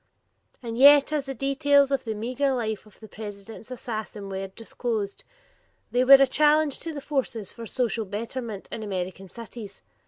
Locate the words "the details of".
1.27-2.05